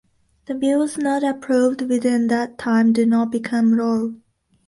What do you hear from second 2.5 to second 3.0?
time